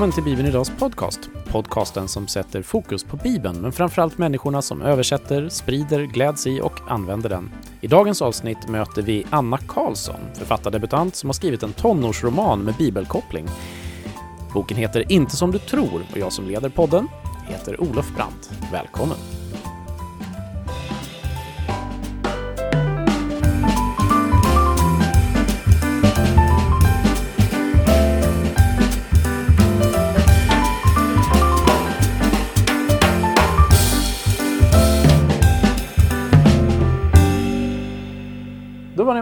[0.00, 1.20] Välkommen till Bibeln Idags podcast.
[1.48, 6.90] Podcasten som sätter fokus på Bibeln, men framförallt människorna som översätter, sprider, gläds i och
[6.90, 7.50] använder den.
[7.80, 13.46] I dagens avsnitt möter vi Anna Karlsson, författardebutant som har skrivit en tonårsroman med bibelkoppling.
[14.54, 17.08] Boken heter Inte som du tror och jag som leder podden
[17.48, 18.50] heter Olof Brandt.
[18.72, 19.18] Välkommen!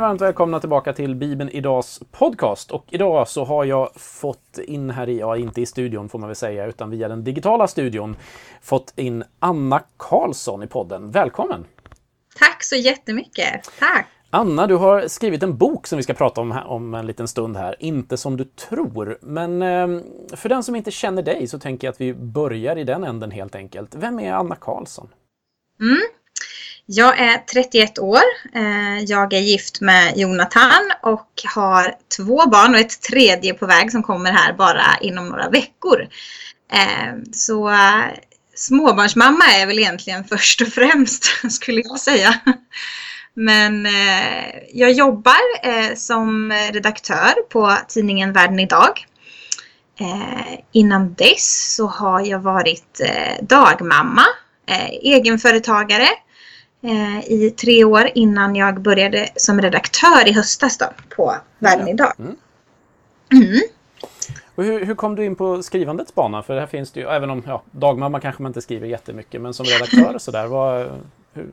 [0.09, 2.71] Varmt välkomna tillbaka till Bibeln Idags podcast.
[2.71, 6.29] Och idag så har jag fått in här i, ja inte i studion får man
[6.29, 8.17] väl säga, utan via den digitala studion,
[8.63, 11.11] fått in Anna Karlsson i podden.
[11.11, 11.65] Välkommen!
[12.39, 13.71] Tack så jättemycket!
[13.79, 14.07] Tack!
[14.31, 17.29] Anna, du har skrivit en bok som vi ska prata om här, om en liten
[17.29, 19.19] stund här, Inte som du tror.
[19.21, 20.03] Men eh,
[20.37, 23.31] för den som inte känner dig så tänker jag att vi börjar i den änden
[23.31, 23.95] helt enkelt.
[23.95, 25.09] Vem är Anna Karlsson?
[25.81, 26.01] Mm.
[26.91, 28.23] Jag är 31 år.
[28.55, 33.93] Eh, jag är gift med Jonathan och har två barn och ett tredje på väg
[33.93, 36.09] som kommer här bara inom några veckor.
[36.73, 38.05] Eh, så eh,
[38.55, 42.35] småbarnsmamma är väl egentligen först och främst skulle jag säga.
[43.35, 43.87] Men
[44.73, 49.07] jag jobbar som redaktör på tidningen Världen idag.
[50.73, 53.01] Innan dess så har jag varit
[53.41, 54.25] dagmamma,
[55.03, 56.09] egenföretagare
[57.27, 62.13] i tre år innan jag började som redaktör i höstas då, på Världen idag.
[62.19, 62.37] Mm.
[63.33, 63.61] Mm.
[64.55, 66.43] Och hur, hur, kom du in på skrivandets bana?
[66.43, 69.55] För här finns det ju, även om ja, dagmamma kanske man inte skriver jättemycket, men
[69.55, 70.91] som redaktör och sådär, var,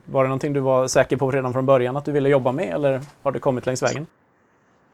[0.04, 2.74] var det någonting du var säker på redan från början att du ville jobba med
[2.74, 4.06] eller har det kommit längs vägen?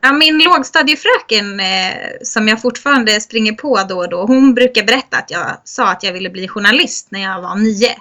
[0.01, 5.17] Ja, min lågstadiefröken eh, som jag fortfarande springer på då och då, hon brukar berätta
[5.17, 7.97] att jag sa att jag ville bli journalist när jag var nio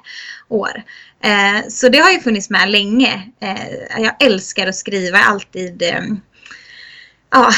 [0.48, 0.84] år.
[1.24, 3.22] Eh, så det har ju funnits med länge.
[3.42, 6.04] Eh, jag älskar att skriva, alltid eh,
[7.32, 7.52] ja,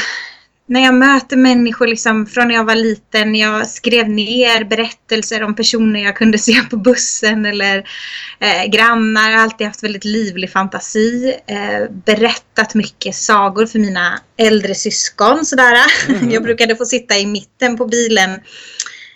[0.66, 5.56] när jag möter människor liksom, från när jag var liten, jag skrev ner berättelser om
[5.56, 7.78] personer jag kunde se på bussen eller
[8.40, 9.32] eh, grannar.
[9.32, 11.36] Jag har alltid haft väldigt livlig fantasi.
[11.48, 15.46] Eh, berättat mycket sagor för mina äldre syskon.
[15.46, 15.74] Sådär.
[16.08, 16.32] Mm.
[16.32, 18.40] Jag brukade få sitta i mitten på bilen.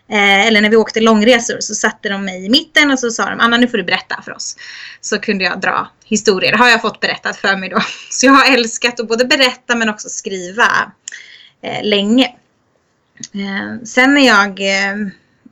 [0.09, 3.29] Eh, eller när vi åkte långresor så satte de mig i mitten och så sa
[3.29, 4.55] de Anna nu får du berätta för oss.
[5.01, 6.51] Så kunde jag dra historier.
[6.51, 7.79] Det har jag fått berättat för mig då.
[8.11, 10.91] Så jag har älskat att både berätta men också skriva
[11.61, 12.25] eh, länge.
[13.33, 15.07] Eh, sen när jag eh,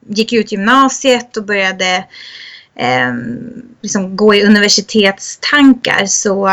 [0.08, 2.06] gick ut gymnasiet och började
[2.76, 3.14] eh,
[3.82, 6.50] liksom gå i universitetstankar så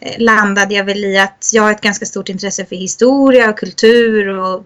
[0.00, 3.58] Eh, landade jag väl i att jag har ett ganska stort intresse för historia och
[3.58, 4.64] kultur och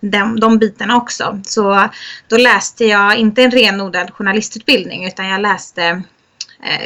[0.00, 1.40] de, de bitarna också.
[1.46, 1.88] Så
[2.28, 6.02] då läste jag inte en renodlad journalistutbildning utan jag läste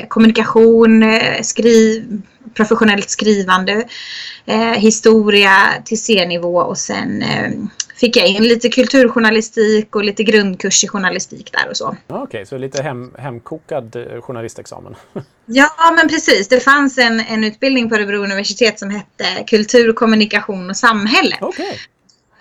[0.09, 2.23] kommunikation, eh, skriv,
[2.55, 3.85] professionellt skrivande,
[4.47, 5.53] eh, historia
[5.85, 7.51] till C-nivå och sen eh,
[7.97, 11.97] fick jag in lite kulturjournalistik och lite grundkurs i journalistik där och så.
[12.07, 14.95] Okej, okay, så lite hem, hemkokad eh, journalistexamen?
[15.47, 16.49] ja, men precis.
[16.49, 21.37] Det fanns en, en utbildning på Örebro universitet som hette Kultur, kommunikation och samhälle.
[21.41, 21.77] Okay.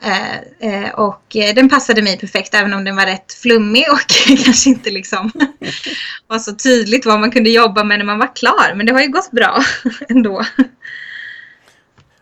[0.01, 4.37] Eh, eh, och eh, den passade mig perfekt även om den var rätt flummig och
[4.45, 5.31] kanske inte liksom
[6.27, 8.73] var så tydligt vad man kunde jobba med när man var klar.
[8.75, 9.61] Men det har ju gått bra
[10.09, 10.43] ändå.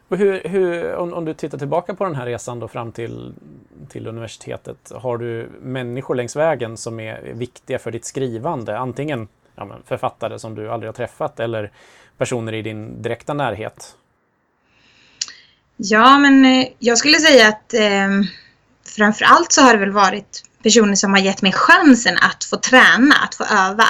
[0.08, 3.34] Och hur, hur, om, om, du tittar tillbaka på den här resan då fram till,
[3.90, 8.78] till universitetet, har du människor längs vägen som är viktiga för ditt skrivande?
[8.78, 11.72] Antingen ja, författare som du aldrig har träffat eller
[12.18, 13.96] personer i din direkta närhet?
[15.78, 18.10] Ja, men eh, jag skulle säga att eh,
[18.96, 23.16] framförallt så har det väl varit personer som har gett mig chansen att få träna,
[23.16, 23.88] att få öva.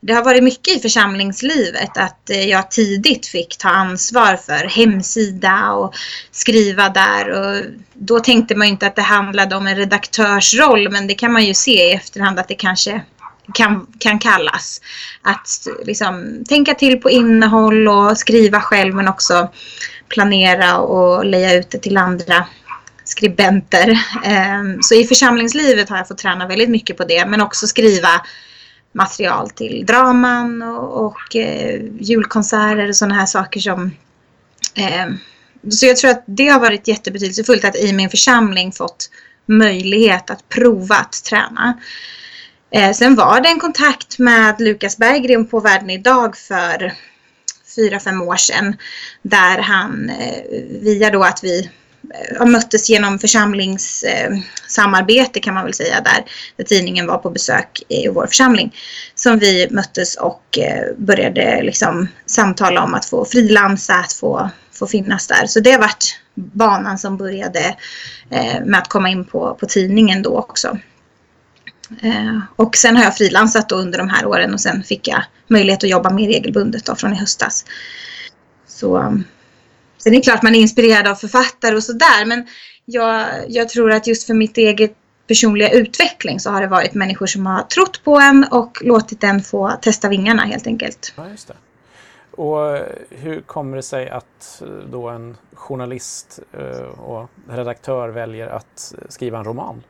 [0.00, 5.72] Det har varit mycket i församlingslivet att eh, jag tidigt fick ta ansvar för hemsida
[5.72, 5.94] och
[6.30, 7.30] skriva där.
[7.30, 7.64] Och
[7.94, 11.54] då tänkte man inte att det handlade om en redaktörsroll men det kan man ju
[11.54, 13.02] se i efterhand att det kanske
[13.54, 14.80] kan, kan kallas.
[15.22, 19.50] Att liksom, tänka till på innehåll och skriva själv men också
[20.08, 22.46] planera och leja ut det till andra
[23.04, 23.98] skribenter.
[24.24, 28.08] Ehm, så i församlingslivet har jag fått träna väldigt mycket på det men också skriva
[28.92, 33.90] material till draman och, och eh, julkonserter och sådana här saker som
[34.74, 35.18] ehm,
[35.70, 39.10] så jag tror att det har varit jättebetydelsefullt att i min församling fått
[39.46, 41.80] möjlighet att prova att träna.
[42.70, 46.92] Eh, sen var det en kontakt med Lukas Berggren på Världen idag för
[47.76, 48.76] fyra, fem år sedan.
[49.22, 50.42] Där han eh,
[50.82, 51.70] via då att vi
[52.14, 56.24] eh, möttes genom församlingssamarbete kan man väl säga där,
[56.56, 58.74] där tidningen var på besök i vår församling.
[59.14, 64.86] Som vi möttes och eh, började liksom samtala om att få frilansa, att få, få
[64.86, 65.46] finnas där.
[65.46, 67.76] Så det har varit banan som började
[68.30, 70.78] eh, med att komma in på, på tidningen då också.
[72.02, 75.84] Eh, och sen har jag frilansat under de här åren och sen fick jag möjlighet
[75.84, 77.64] att jobba mer regelbundet då från i höstas.
[78.66, 79.24] Så um,
[79.98, 82.46] sen är det klart man är inspirerad av författare och sådär men
[82.84, 84.96] jag, jag tror att just för mitt eget
[85.26, 89.42] personliga utveckling så har det varit människor som har trott på en och låtit en
[89.42, 91.12] få testa vingarna helt enkelt.
[91.16, 91.54] Ja, just det.
[92.30, 98.46] Och eh, hur kommer det sig att eh, då en journalist eh, och redaktör väljer
[98.46, 99.82] att skriva en roman?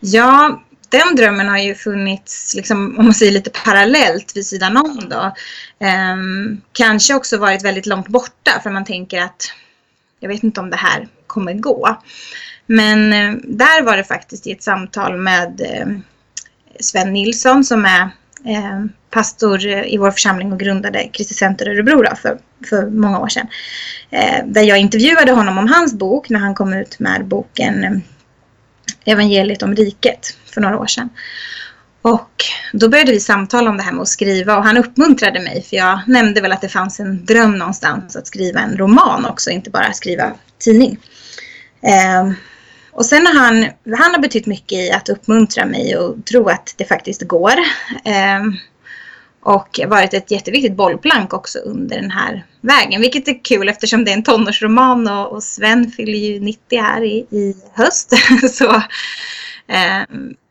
[0.00, 5.08] Ja, den drömmen har ju funnits, liksom, om man säger lite parallellt vid sidan om
[5.10, 5.34] då.
[5.86, 9.52] Um, kanske också varit väldigt långt borta för man tänker att
[10.20, 11.98] jag vet inte om det här kommer gå.
[12.66, 15.98] Men uh, där var det faktiskt i ett samtal med uh,
[16.80, 18.02] Sven Nilsson som är
[18.46, 23.28] uh, pastor i vår församling och grundade Kristi Center Örebro då, för, för många år
[23.28, 23.46] sedan.
[24.44, 28.02] där jag intervjuade honom om hans bok när han kom ut med boken
[29.08, 31.08] evangeliet om riket för några år sedan.
[32.02, 35.62] Och då började vi samtala om det här med att skriva och han uppmuntrade mig
[35.62, 39.50] för jag nämnde väl att det fanns en dröm någonstans att skriva en roman också,
[39.50, 40.98] inte bara skriva tidning.
[41.82, 42.32] Eh,
[42.90, 43.66] och sen har han,
[43.96, 47.54] han har betytt mycket i att uppmuntra mig och tro att det faktiskt går.
[48.04, 48.42] Eh,
[49.40, 53.00] och varit ett jätteviktigt bollplank också under den här vägen.
[53.00, 57.04] Vilket är kul eftersom det är en tonårsroman och, och Sven fyller ju 90 här
[57.04, 58.12] i, i höst.
[58.50, 58.70] så,
[59.66, 60.02] eh,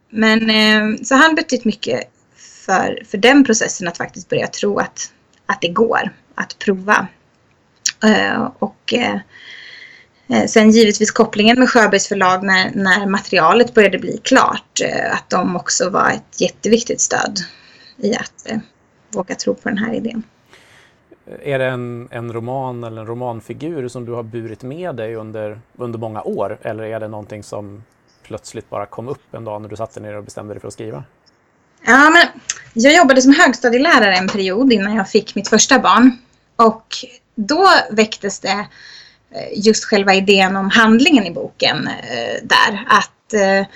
[0.10, 2.04] men eh, så han betytt mycket
[2.66, 5.12] för, för den processen att faktiskt börja tro att,
[5.46, 7.08] att det går att prova.
[8.04, 9.16] Eh, och eh,
[10.30, 14.82] eh Sen givetvis kopplingen med Sjöbergs förlag när, när materialet började bli klart.
[14.84, 17.40] Eh, att de också var ett jätteviktigt stöd
[17.98, 18.58] i att eh,
[19.18, 20.24] våga tro på den här idén.
[21.44, 25.60] Är det en, en roman eller en romanfigur som du har burit med dig under,
[25.78, 27.84] under många år eller är det någonting som
[28.24, 30.74] plötsligt bara kom upp en dag när du satte ner och bestämde dig för att
[30.74, 31.04] skriva?
[31.86, 32.42] Ja, men
[32.74, 36.18] jag jobbade som högstadielärare en period innan jag fick mitt första barn.
[36.56, 36.96] Och
[37.36, 38.68] då väcktes det
[39.32, 42.86] eh, just själva idén om handlingen i boken eh, där.
[42.88, 43.68] Att eh,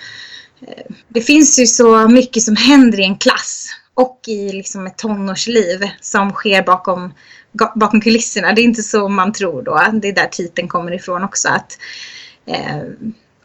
[1.08, 5.80] det finns ju så mycket som händer i en klass och i liksom ett tonårsliv
[6.00, 7.14] som sker bakom,
[7.74, 8.52] bakom kulisserna.
[8.52, 9.82] Det är inte så man tror då.
[9.92, 11.48] Det är där titeln kommer ifrån också.
[11.48, 11.78] Att,
[12.46, 12.82] eh,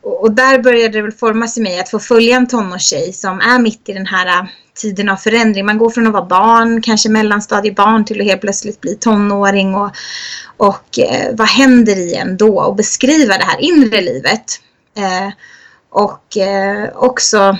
[0.01, 3.59] och där började det väl formas i mig att få följa en tonårstjej som är
[3.59, 4.47] mitt i den här eh,
[4.77, 5.65] tiden av förändring.
[5.65, 9.75] Man går från att vara barn, kanske mellanstadiebarn till att helt plötsligt bli tonåring.
[9.75, 9.91] Och,
[10.57, 12.61] och eh, vad händer i en då?
[12.61, 14.61] Och beskriva det här inre livet.
[14.97, 15.29] Eh,
[15.89, 17.57] och eh, också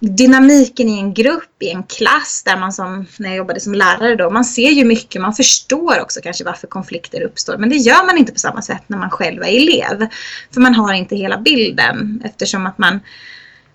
[0.00, 4.16] dynamiken i en grupp, i en klass där man som, när jag jobbade som lärare
[4.16, 7.56] då, man ser ju mycket, man förstår också kanske varför konflikter uppstår.
[7.56, 10.06] Men det gör man inte på samma sätt när man själv är elev.
[10.54, 13.00] För man har inte hela bilden eftersom att man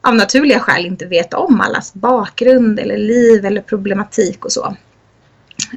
[0.02, 4.76] av naturliga skäl inte vet om allas bakgrund eller liv eller problematik och så.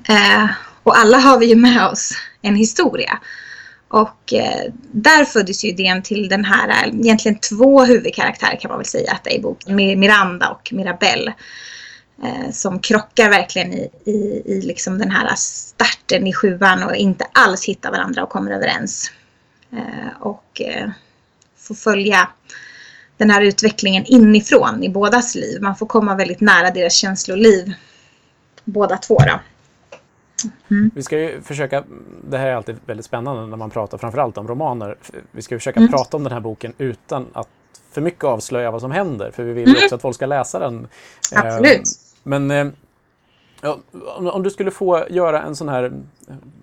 [0.09, 0.47] Eh,
[0.83, 2.13] och alla har vi ju med oss
[2.43, 3.19] en historia.
[3.89, 8.79] Och eh, där föddes ju idén till den här, eh, egentligen två huvudkaraktärer kan man
[8.79, 11.35] väl säga att det är i boken, Miranda och Mirabelle.
[12.23, 17.27] Eh, som krockar verkligen i, i, i liksom den här starten i sjuan och inte
[17.33, 19.13] alls hittar varandra och kommer överens.
[19.73, 20.91] Eh, och eh,
[21.57, 22.29] får följa
[23.17, 25.63] den här utvecklingen inifrån i bådas liv.
[25.63, 27.73] Man får komma väldigt nära deras känsloliv
[28.65, 29.19] båda två.
[29.19, 29.41] Då.
[30.71, 30.91] Mm.
[30.95, 31.85] Vi ska ju försöka,
[32.29, 34.97] det här är alltid väldigt spännande när man pratar framförallt om romaner.
[35.31, 35.93] Vi ska försöka mm.
[35.93, 37.49] prata om den här boken utan att
[37.91, 39.31] för mycket avslöja vad som händer.
[39.31, 39.77] För vi vill mm.
[39.83, 40.89] också att folk ska läsa den.
[41.35, 41.83] Absolut.
[42.23, 42.67] Men eh,
[43.61, 43.79] ja,
[44.33, 45.93] om du skulle få göra en sån här,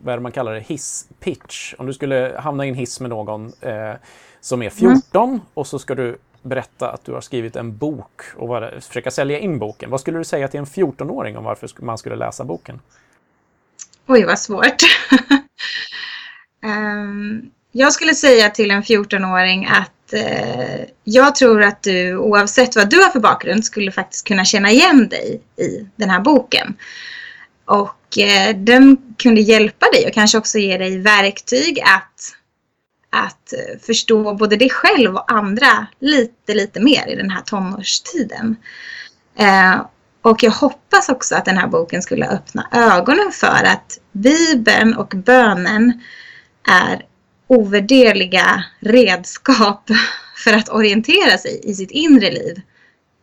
[0.03, 1.73] vad man kallar det, hiss-pitch.
[1.77, 3.93] Om du skulle hamna i en hiss med någon eh,
[4.39, 5.41] som är 14 mm.
[5.53, 9.59] och så ska du berätta att du har skrivit en bok och försöka sälja in
[9.59, 9.89] boken.
[9.89, 12.79] Vad skulle du säga till en 14-åring om varför man skulle läsa boken?
[14.07, 14.81] Oj, vad svårt.
[16.65, 22.89] um, jag skulle säga till en 14-åring att uh, jag tror att du oavsett vad
[22.89, 26.75] du har för bakgrund skulle faktiskt kunna känna igen dig i den här boken.
[27.65, 32.35] Och uh, den kunde hjälpa dig och kanske också ge dig verktyg att,
[33.09, 38.55] att eh, förstå både dig själv och andra lite, lite mer i den här tonårstiden.
[39.37, 39.79] Ehm,
[40.25, 45.13] och jag hoppas också att den här boken skulle öppna ögonen för att Bibeln och
[45.15, 46.01] bönen
[46.67, 47.05] är
[47.47, 49.89] ovärderliga redskap
[50.43, 52.61] för att orientera sig i sitt inre liv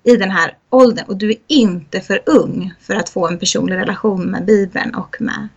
[0.04, 1.04] i den här åldern.
[1.08, 5.16] Och du är inte för ung för att få en personlig relation med Bibeln och
[5.20, 5.48] med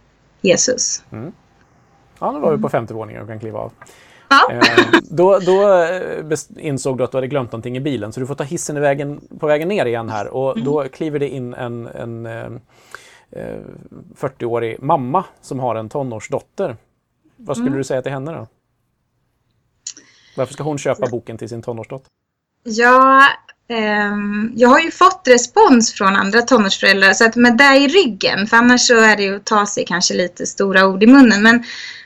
[0.41, 1.03] Jesus.
[1.11, 1.31] Mm.
[2.19, 3.71] Ja, nu var du på femte våningen och kan kliva av.
[4.51, 8.27] Eh, då, då eh, insåg du att du hade glömt någonting i bilen så du
[8.27, 10.65] får ta hissen i vägen, på vägen ner igen här och mm.
[10.65, 12.49] då kliver det in en, en eh,
[14.19, 16.77] 40-årig mamma som har en tonårsdotter.
[17.37, 17.77] Vad skulle mm.
[17.77, 18.47] du säga till henne då?
[20.37, 22.07] Varför ska hon köpa boken till sin tonårsdotter?
[22.63, 23.27] Ja,
[23.67, 24.15] eh,
[24.55, 28.57] jag har ju fått respons från andra tonårsföräldrar så att med det i ryggen, för
[28.57, 31.63] annars så är det ju att ta sig kanske lite stora ord i munnen, men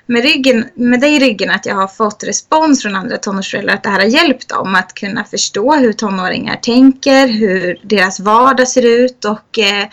[0.10, 3.84] med, ryggen, med det i ryggen att jag har fått respons från andra tonårsföräldrar att
[3.84, 8.86] det här har hjälpt dem att kunna förstå hur tonåringar tänker, hur deras vardag ser
[8.86, 9.88] ut och eh,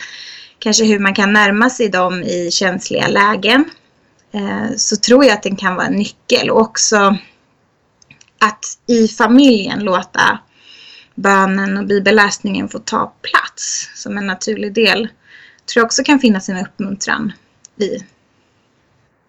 [0.58, 3.64] kanske hur man kan närma sig dem i känsliga lägen.
[4.32, 7.16] Eh, så tror jag att den kan vara en nyckel och också
[8.38, 10.38] att i familjen låta
[11.14, 15.08] bönen och bibelläsningen få ta plats som en naturlig del.
[15.72, 17.32] Tror jag också kan finnas en uppmuntran
[17.80, 18.04] i,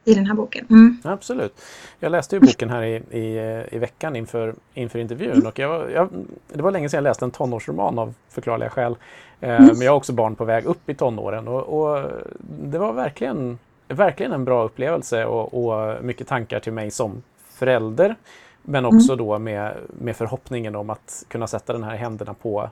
[0.08, 0.66] i den här boken.
[0.70, 0.98] Mm.
[1.04, 1.62] Absolut.
[2.00, 5.48] Jag läste ju boken här i, i, i veckan inför, inför intervjun mm.
[5.48, 6.10] och jag, jag,
[6.54, 8.96] det var länge sedan jag läste en tonårsroman av förklarliga skäl.
[9.40, 9.66] Eh, mm.
[9.66, 13.58] Men jag har också barn på väg upp i tonåren och, och det var verkligen,
[13.88, 18.16] verkligen en bra upplevelse och, och mycket tankar till mig som förälder.
[18.62, 18.98] Men mm.
[18.98, 19.26] också mm.
[19.26, 22.70] då med, med förhoppningen om att kunna sätta den här händerna på,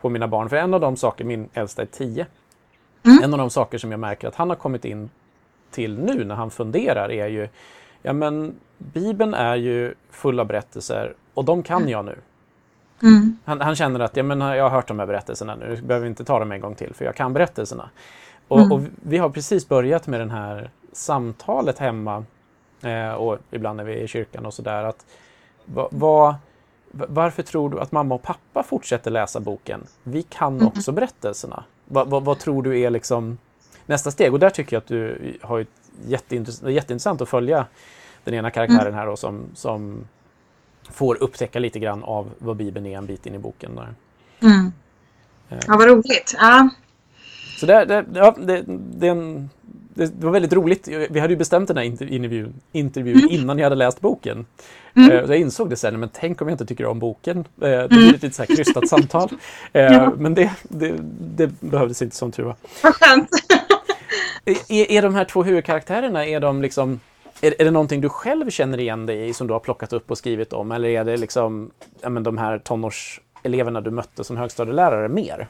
[0.00, 0.48] på mina barn.
[0.48, 2.26] För en av de saker, min äldsta är tio,
[3.02, 3.24] mm.
[3.24, 5.10] en av de saker som jag märker att han har kommit in
[5.70, 7.48] till nu när han funderar är ju,
[8.02, 11.88] ja men Bibeln är ju full av berättelser och de kan mm.
[11.88, 12.18] jag nu.
[13.02, 13.38] Mm.
[13.44, 16.06] Han, han, känner att ja, men jag har hört de här berättelserna nu, jag behöver
[16.06, 17.90] inte ta dem en gång till för jag kan berättelserna.
[18.48, 18.72] Och, mm.
[18.72, 22.24] och vi har precis börjat med det här samtalet hemma
[22.82, 24.92] eh, och ibland när vi är i kyrkan och sådär
[25.64, 26.36] Va, va,
[26.90, 29.86] varför tror du att mamma och pappa fortsätter läsa boken?
[30.02, 30.66] Vi kan mm.
[30.66, 31.64] också berättelserna.
[31.84, 33.38] Va, va, vad tror du är liksom
[33.88, 34.32] nästa steg?
[34.32, 35.68] Och där tycker jag att du har ett
[36.06, 37.66] jätteintressant, jätteintressant att följa
[38.24, 38.94] den ena karaktären mm.
[38.94, 40.04] här då, som, som
[40.90, 43.74] får upptäcka lite grann av vad Bibeln är en bit in i boken.
[43.74, 43.94] Där.
[44.42, 44.72] Mm.
[45.48, 45.58] Eh.
[45.66, 46.34] Ja, vad roligt.
[46.38, 46.68] Ja.
[47.60, 49.50] Så det, det, ja, det, det, en,
[49.94, 50.88] det, var väldigt roligt.
[51.10, 53.30] Vi hade ju bestämt den här intervjun, intervjun mm.
[53.30, 54.46] innan jag hade läst boken.
[54.94, 55.10] Mm.
[55.10, 57.38] Uh, jag insåg det sen, men tänk om jag inte tycker om boken.
[57.38, 58.14] Uh, det blir mm.
[58.14, 59.28] ett lite så här krystat samtal.
[59.72, 60.12] Ja.
[60.18, 60.94] Men det, det,
[61.36, 62.56] det, behövdes inte som tur var.
[62.82, 63.28] Vad skönt
[64.68, 67.00] är, är de här två huvudkaraktärerna, är de liksom
[67.40, 70.10] är, är det någonting du själv känner igen dig i som du har plockat upp
[70.10, 70.72] och skrivit om?
[70.72, 71.70] Eller är det liksom
[72.00, 75.48] ja, men de här tonårseleverna du mötte som högstadielärare mer?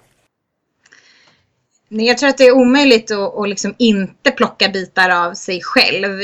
[1.88, 5.60] Nej, jag tror att det är omöjligt att, att liksom inte plocka bitar av sig
[5.62, 6.20] själv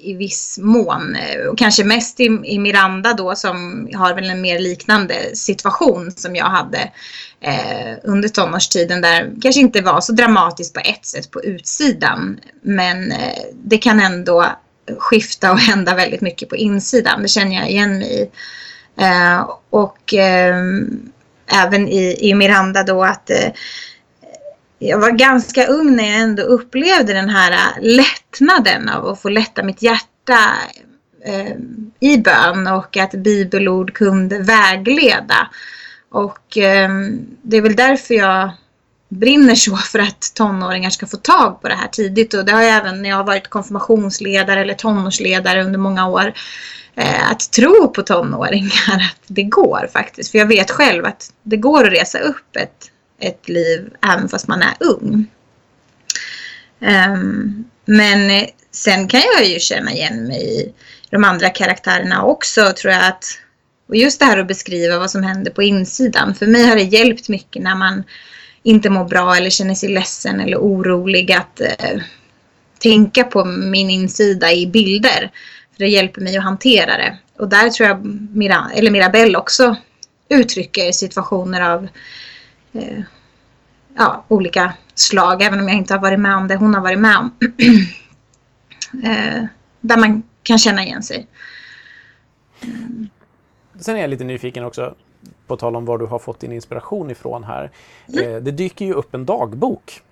[0.00, 1.16] i, viss mån.
[1.50, 6.36] Och kanske mest i, i, Miranda då som har väl en mer liknande situation som
[6.36, 6.90] jag hade
[7.40, 12.40] eh, under tonårstiden där kanske inte var så dramatiskt på ett sätt på utsidan.
[12.62, 14.46] Men eh, det kan ändå
[14.98, 17.22] skifta och hända väldigt mycket på insidan.
[17.22, 18.30] Det känner jag igen mig i.
[19.02, 21.12] Eh, och ehm,
[21.46, 23.48] även i, i Miranda då att eh,
[24.82, 29.28] jag var ganska ung när jag ändå upplevde den här äh, lättnaden av att få
[29.28, 30.38] lätta mitt hjärta
[31.24, 31.56] eh,
[32.00, 35.50] i bön och att bibelord kunde vägleda.
[36.10, 36.90] Och eh,
[37.42, 38.50] det är väl därför jag
[39.08, 42.34] brinner så för att tonåringar ska få tag på det här tidigt.
[42.34, 46.32] Och det har jag även när jag har varit konfirmationsledare eller tonårsledare under många år
[46.94, 50.30] Eh, att tro på tonåringar att det går faktiskt.
[50.30, 54.48] För jag vet själv att det går att resa upp ett, ett liv även fast
[54.48, 55.26] man är ung.
[56.80, 60.72] Um, men eh, sen kan jag ju känna igen mig i
[61.10, 63.24] de andra karaktärerna också tror jag att
[63.90, 66.34] och just det här att beskriva vad som händer på insidan.
[66.34, 68.04] För mig har det hjälpt mycket när man
[68.62, 72.00] inte mår bra eller känner sig ledsen eller orolig att eh,
[72.78, 75.30] tänka på min insida i bilder.
[75.72, 77.18] För det hjälper mig att hantera det.
[77.38, 79.76] Och där tror jag Mira, eller Mirabelle också
[80.28, 81.88] uttrycker situationer av
[82.72, 83.02] eh,
[83.96, 85.42] ja, olika slag.
[85.42, 87.30] Även om jag inte har varit med om det hon har varit med om.
[89.04, 89.44] eh,
[89.80, 91.26] där man kan känna igen sig.
[92.60, 93.08] Mm.
[93.80, 94.94] Sen är jag lite nyfiken också,
[95.46, 97.70] på tal om var du har fått din inspiration ifrån här.
[98.08, 98.34] Mm.
[98.34, 100.02] Eh, det dyker ju upp en dagbok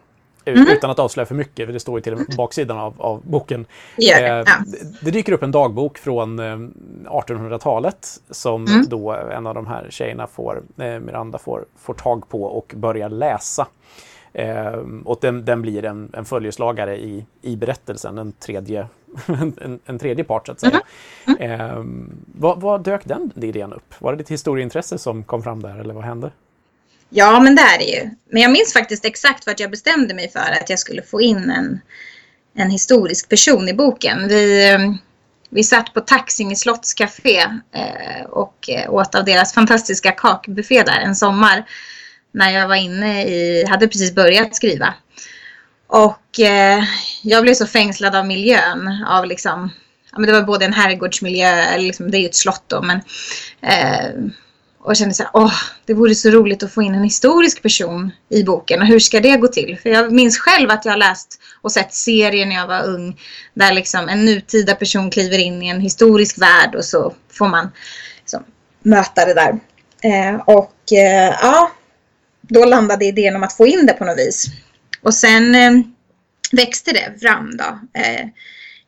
[0.56, 0.68] Mm.
[0.68, 3.66] Utan att avslöja för mycket, för det står ju till baksidan av, av boken.
[3.98, 4.78] Yeah, eh, ja.
[5.02, 6.56] det, dyker upp en dagbok från eh,
[7.04, 8.84] 1800-talet som mm.
[8.88, 13.08] då en av de här tjejerna får, eh, Miranda får, får tag på och börjar
[13.08, 13.66] läsa.
[14.32, 18.88] Eh, och den, den blir en, en följeslagare i, i berättelsen, en tredje,
[19.26, 20.80] en, en tredje part så att säga.
[21.26, 21.40] Mm.
[21.40, 21.60] Mm.
[21.60, 21.84] Eh,
[22.26, 23.94] vad, vad, dök den idén upp?
[24.00, 26.30] Var det ditt historieintresse som kom fram där eller vad hände?
[27.10, 28.10] Ja, men det är det ju.
[28.30, 31.50] Men jag minns faktiskt exakt vart jag bestämde mig för att jag skulle få in
[31.50, 31.80] en,
[32.54, 34.28] en historisk person i boken.
[34.28, 34.78] Vi, eh,
[35.50, 37.38] vi satt på Taxinge i Slottscafé
[37.72, 41.64] eh, och eh, åt av deras fantastiska kakbuffé där en sommar
[42.32, 44.94] när jag var inne i, hade precis börjat skriva.
[45.86, 46.84] Och eh,
[47.22, 49.70] jag blev så fängslad av miljön, av liksom,
[50.12, 53.00] ja, men det var både en herrgårdsmiljö, liksom, det är ju ett slott då, men
[53.60, 54.30] eh,
[54.80, 55.54] och kände så här, åh,
[55.84, 58.80] det vore så roligt att få in en historisk person i boken.
[58.80, 59.78] Och hur ska det gå till?
[59.82, 63.20] För jag minns själv att jag har läst och sett serier när jag var ung.
[63.54, 67.70] Där liksom en nutida person kliver in i en historisk värld och så får man
[68.18, 68.44] liksom,
[68.82, 69.58] möta det där.
[70.02, 71.72] Eh, och eh, ja,
[72.42, 74.44] då landade idén om att få in det på något vis.
[75.02, 75.72] Och sen eh,
[76.52, 78.00] växte det fram då.
[78.00, 78.26] Eh,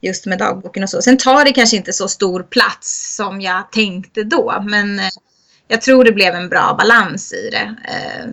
[0.01, 1.03] just med dagboken och så.
[1.03, 4.65] Sen tar det kanske inte så stor plats som jag tänkte då.
[4.67, 5.09] Men eh,
[5.71, 8.25] jag tror det blev en bra balans i det eh,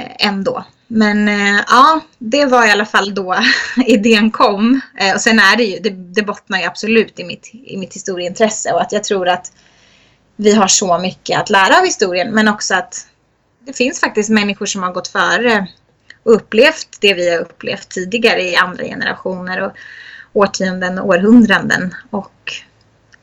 [0.00, 0.64] eh, ändå.
[0.86, 3.36] Men eh, ja, det var i alla fall då
[3.86, 4.80] idén kom.
[5.00, 7.94] Eh, och sen är det ju, det, det bottnar ju absolut i mitt, i mitt
[7.94, 9.52] historieintresse och att jag tror att
[10.36, 13.06] vi har så mycket att lära av historien men också att
[13.66, 15.66] det finns faktiskt människor som har gått före
[16.22, 19.72] och upplevt det vi har upplevt tidigare i andra generationer och
[20.32, 21.94] årtionden och århundraden.
[22.10, 22.52] Och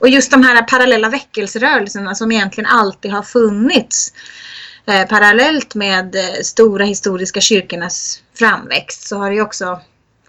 [0.05, 4.13] och just de här parallella väckelserörelserna som egentligen alltid har funnits
[4.87, 9.81] eh, parallellt med eh, stora historiska kyrkornas framväxt så har det ju också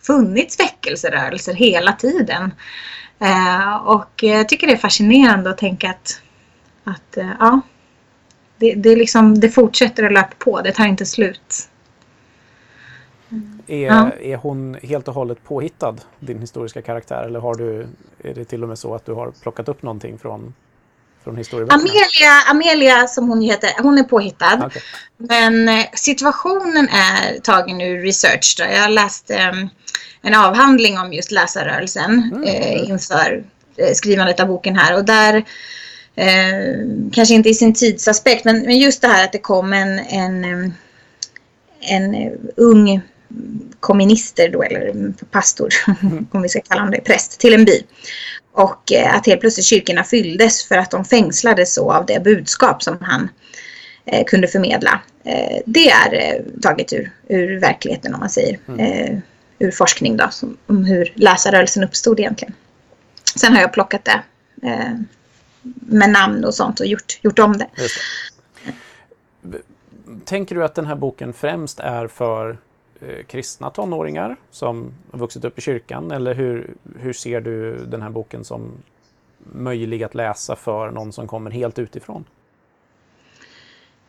[0.02, 2.54] funnits väckelserörelser hela tiden.
[3.20, 6.20] Eh, och jag tycker det är fascinerande att tänka att,
[6.84, 7.60] att eh, ja,
[8.58, 11.68] det, det, liksom, det fortsätter att löpa på, det tar inte slut.
[13.66, 14.10] Är, ja.
[14.20, 17.22] är hon helt och hållet påhittad, din historiska karaktär?
[17.22, 17.86] Eller har du,
[18.18, 20.54] är det till och med så att du har plockat upp någonting från?
[21.68, 24.66] Amelia, Amelia, som hon heter, hon är påhittad.
[24.66, 24.82] Okay.
[25.16, 28.56] Men eh, situationen är tagen ur research.
[28.58, 28.64] Då.
[28.64, 29.68] Jag läste um,
[30.22, 32.42] en avhandling om just läsarrörelsen mm.
[32.42, 33.44] eh, inför
[33.76, 34.94] eh, skrivandet av boken här.
[34.96, 35.44] Och där
[36.14, 36.76] eh,
[37.12, 40.44] kanske inte i sin tidsaspekt, men, men just det här att det kom en, en,
[40.44, 40.74] en,
[42.14, 43.00] en ung
[43.80, 45.68] komminister då, eller pastor,
[46.02, 46.26] mm.
[46.32, 47.82] om vi ska kalla honom det, präst, till en by.
[48.52, 52.82] Och eh, att helt plötsligt kyrkorna fylldes för att de fängslades så av det budskap
[52.82, 53.28] som han
[54.04, 55.00] eh, kunde förmedla.
[55.24, 58.58] Eh, det är eh, taget ur, ur verkligheten om man säger.
[58.68, 58.80] Mm.
[58.80, 59.18] Eh,
[59.58, 62.54] ur forskning då, som, om hur läsarrörelsen uppstod egentligen.
[63.36, 64.22] Sen har jag plockat det
[64.62, 64.94] eh,
[65.80, 67.66] med namn och sånt och gjort, gjort om det.
[69.42, 69.58] det.
[70.24, 72.58] Tänker du att den här boken främst är för
[73.00, 76.10] Eh, kristna tonåringar som har vuxit upp i kyrkan?
[76.10, 78.72] Eller hur, hur ser du den här boken som
[79.38, 82.24] möjlig att läsa för någon som kommer helt utifrån?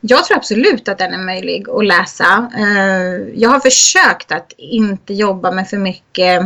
[0.00, 2.50] Jag tror absolut att den är möjlig att läsa.
[2.56, 6.42] Eh, jag har försökt att inte jobba med för mycket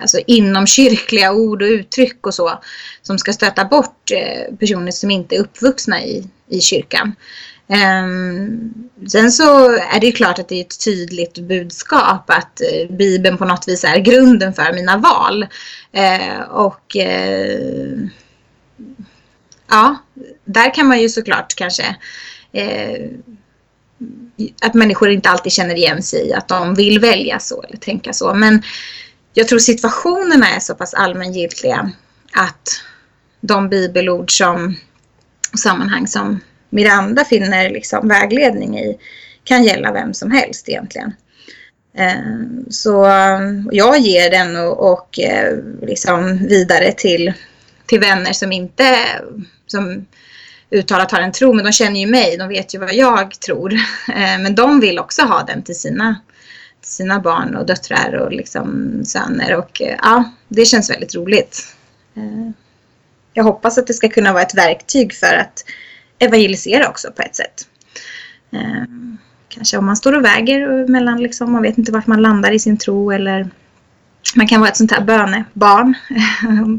[0.00, 2.58] alltså inom kyrkliga ord och uttryck och så
[3.02, 7.14] som ska stöta bort eh, personer som inte är uppvuxna i, i kyrkan.
[7.68, 8.72] Ehm,
[9.08, 13.38] sen så är det ju klart att det är ett tydligt budskap att eh, Bibeln
[13.38, 15.46] på något vis är grunden för mina val.
[15.92, 17.98] Ehm, och eh,
[19.70, 19.96] ja,
[20.44, 21.96] där kan man ju såklart kanske
[22.52, 23.10] eh,
[24.62, 28.12] att människor inte alltid känner igen sig i att de vill välja så eller tänka
[28.12, 28.34] så.
[28.34, 28.62] Men
[29.34, 31.90] jag tror situationerna är så pass allmängiltiga
[32.32, 32.68] att
[33.40, 34.76] de bibelord som
[35.52, 38.98] och sammanhang som Miranda finner liksom vägledning i
[39.44, 41.12] kan gälla vem som helst egentligen.
[41.94, 43.06] Ehm, så
[43.72, 47.32] jag ger den och, och eh, liksom vidare till,
[47.86, 48.98] till vänner som inte
[49.66, 50.06] som
[50.70, 53.74] uttalat har en tro, men de känner ju mig, de vet ju vad jag tror.
[54.14, 56.20] Ehm, men de vill också ha den till sina,
[56.80, 61.76] till sina barn och döttrar och liksom söner och eh, ja, det känns väldigt roligt.
[62.16, 62.52] Ehm,
[63.32, 65.64] jag hoppas att det ska kunna vara ett verktyg för att
[66.18, 67.68] evangelisera också på ett sätt.
[68.50, 68.84] Eh,
[69.48, 72.58] kanske om man står och väger mellan, liksom, man vet inte vart man landar i
[72.58, 73.50] sin tro eller
[74.36, 75.94] man kan vara ett sånt här bönebarn.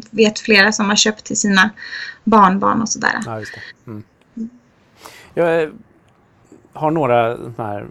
[0.10, 1.70] vet flera som har köpt till sina
[2.24, 3.20] barnbarn och sådär.
[3.26, 3.54] Ja, just.
[3.88, 4.04] Mm.
[5.34, 5.72] Jag
[6.74, 7.88] har några här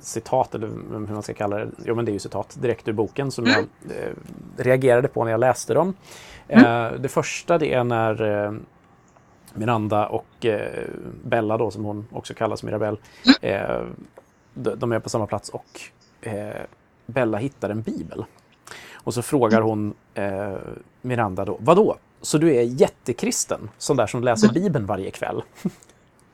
[0.00, 0.68] citat, eller
[1.06, 1.70] hur man ska kalla det.
[1.84, 3.64] Jo, men det är ju citat direkt ur boken som mm.
[3.84, 4.12] jag eh,
[4.56, 5.94] reagerade på när jag läste dem.
[6.48, 6.64] Mm.
[6.64, 8.52] Eh, det första det är när eh,
[9.56, 10.84] Miranda och eh,
[11.24, 12.96] Bella då som hon också kallas Mirabelle
[13.42, 13.60] mm.
[13.60, 13.86] eh,
[14.54, 15.80] de är på samma plats och
[16.20, 16.62] eh,
[17.06, 18.24] Bella hittar en bibel.
[18.94, 20.56] Och så frågar hon eh,
[21.02, 21.96] Miranda då, vadå?
[22.20, 23.70] Så du är jättekristen?
[23.78, 25.42] Sån där som läser Bibeln varje kväll?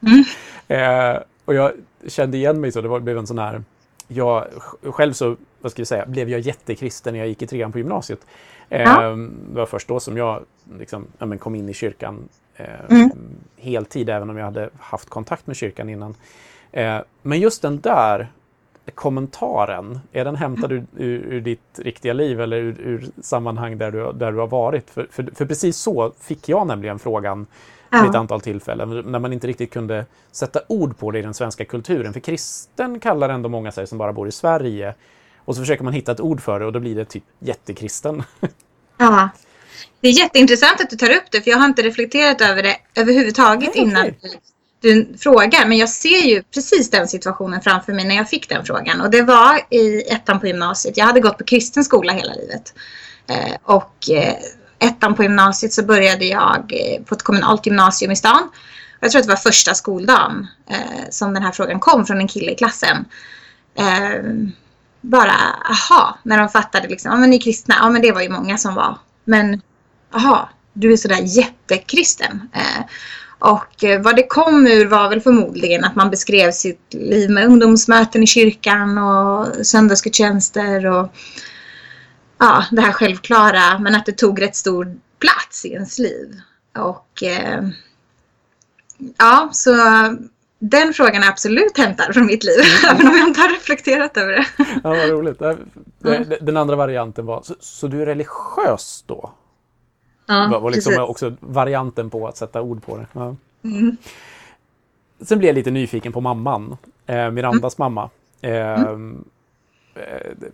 [0.01, 0.25] Mm.
[0.69, 1.73] eh, och jag
[2.07, 3.63] kände igen mig så, det var, blev en sån här...
[4.09, 4.47] Jag,
[4.83, 7.79] själv så, vad ska jag säga, blev jag jättekristen när jag gick i trean på
[7.79, 8.27] gymnasiet.
[8.69, 9.11] Eh, ja.
[9.51, 10.45] Det var först då som jag
[10.79, 13.11] liksom, ja, kom in i kyrkan eh, mm.
[13.57, 16.15] heltid, även om jag hade haft kontakt med kyrkan innan.
[16.73, 18.29] Eh, men just den där
[18.95, 23.91] kommentaren, är den hämtad ur, ur, ur ditt riktiga liv eller ur, ur, sammanhang där
[23.91, 24.91] du, där du har varit?
[24.91, 27.47] För, för, för precis så fick jag nämligen frågan
[27.91, 28.01] ja.
[28.01, 31.35] vid ett antal tillfällen, när man inte riktigt kunde sätta ord på det i den
[31.35, 32.13] svenska kulturen.
[32.13, 34.95] För kristen kallar ändå många sig som bara bor i Sverige.
[35.45, 38.23] Och så försöker man hitta ett ord för det och då blir det typ jättekristen.
[38.99, 39.29] Ja.
[40.01, 42.77] Det är jätteintressant att du tar upp det, för jag har inte reflekterat över det
[42.95, 44.11] överhuvudtaget Nej, innan
[44.81, 45.67] du frågar.
[45.67, 49.01] Men jag ser ju precis den situationen framför mig när jag fick den frågan.
[49.01, 50.97] Och det var i ettan på gymnasiet.
[50.97, 52.75] Jag hade gått på kristen skola hela livet.
[53.29, 54.35] Eh, och eh,
[54.79, 58.51] ettan på gymnasiet så började jag eh, på ett kommunalt gymnasium i stan.
[59.01, 62.29] Jag tror att det var första skoldagen eh, som den här frågan kom från en
[62.29, 63.05] kille i klassen.
[63.75, 64.23] Eh,
[65.01, 65.35] bara,
[65.71, 68.29] aha, när de fattade liksom, ja men ni är kristna, ja men det var ju
[68.29, 68.99] många som var.
[69.25, 69.63] Men,
[70.13, 72.49] aha, du är sådär jättekristen.
[72.55, 72.85] Eh,
[73.39, 77.47] och eh, vad det kom ur var väl förmodligen att man beskrev sitt liv med
[77.47, 81.13] ungdomsmöten i kyrkan och söndagsgudstjänster och
[82.39, 86.41] ja, det här självklara, men att det tog rätt stor plats i ens liv.
[86.79, 87.69] Och eh,
[89.19, 89.75] ja, så
[90.59, 92.97] den frågan är absolut hämtad från mitt liv, mm.
[92.97, 94.47] även om jag inte har reflekterat över det.
[94.59, 95.39] Ja, vad roligt.
[96.41, 99.33] Den andra varianten var, så, så du är religiös då?
[100.33, 101.09] Ja, var liksom precis.
[101.11, 103.07] också varianten på att sätta ord på det.
[103.13, 103.37] Ja.
[103.65, 103.97] Mm.
[105.21, 107.93] Sen blev jag lite nyfiken på mamman, eh, Mirandas mm.
[107.95, 108.11] mamma.
[108.41, 109.25] Eh, mm.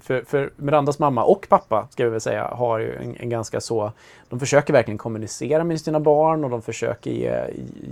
[0.00, 3.60] För, för, Mirandas mamma och pappa, ska vi väl säga, har ju en, en, ganska
[3.60, 3.92] så...
[4.28, 7.44] De försöker verkligen kommunicera med sina barn och de försöker ge,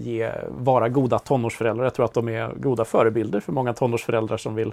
[0.03, 1.85] ge, vara goda tonårsföräldrar.
[1.85, 4.73] Jag tror att de är goda förebilder för många tonårsföräldrar som vill,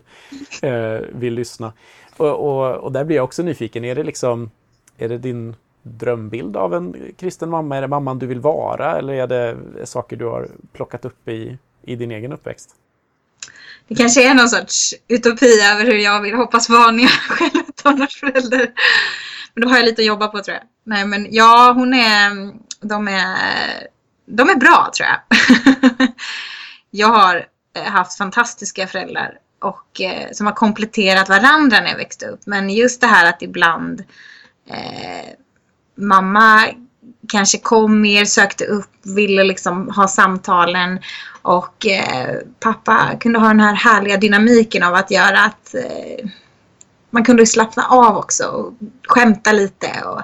[0.62, 1.73] eh, vill lyssna.
[2.17, 3.86] Och, och, och, där blir jag också nyfiken.
[3.86, 4.52] Är det liksom...
[4.97, 7.78] Är det din drömbild av en kristen mamma?
[7.78, 11.58] Är det mamman du vill vara eller är det saker du har plockat upp i,
[11.82, 12.76] i din egen uppväxt?
[13.88, 17.56] Det kanske är någon sorts utopi över hur jag vill hoppas vara när jag själv
[17.56, 18.72] är tonårsförälder.
[19.54, 20.63] Men då har jag lite att jobba på tror jag.
[20.84, 23.88] Nej men ja, hon är, de är,
[24.26, 25.19] de är bra tror jag.
[26.91, 32.26] jag har eh, haft fantastiska föräldrar och eh, som har kompletterat varandra när jag växte
[32.26, 32.41] upp.
[32.46, 34.04] Men just det här att ibland
[34.69, 35.30] eh,
[35.95, 36.65] mamma
[37.27, 40.99] kanske kom mer, sökte upp, ville liksom ha samtalen
[41.41, 46.29] och eh, pappa kunde ha den här härliga dynamiken av att göra att eh,
[47.10, 48.73] man kunde slappna av också och
[49.08, 50.21] skämta lite och